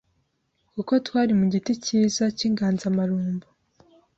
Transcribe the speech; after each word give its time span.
kuko 0.73 0.93
twari 1.05 1.31
mu 1.39 1.45
giti 1.53 1.73
cyiza 1.85 2.23
cy’inganzamarumbo 2.37 3.47